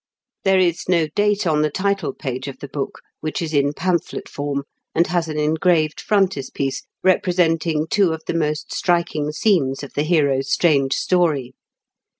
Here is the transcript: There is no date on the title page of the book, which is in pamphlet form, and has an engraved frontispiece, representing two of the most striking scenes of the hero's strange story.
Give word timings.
There 0.43 0.57
is 0.57 0.89
no 0.89 1.07
date 1.09 1.45
on 1.45 1.61
the 1.61 1.69
title 1.69 2.11
page 2.11 2.47
of 2.47 2.57
the 2.57 2.67
book, 2.67 3.03
which 3.19 3.39
is 3.39 3.53
in 3.53 3.71
pamphlet 3.71 4.27
form, 4.27 4.63
and 4.95 5.05
has 5.05 5.27
an 5.27 5.37
engraved 5.37 6.01
frontispiece, 6.01 6.81
representing 7.03 7.85
two 7.85 8.11
of 8.11 8.23
the 8.25 8.33
most 8.33 8.73
striking 8.73 9.31
scenes 9.31 9.83
of 9.83 9.93
the 9.93 10.01
hero's 10.01 10.51
strange 10.51 10.95
story. 10.95 11.53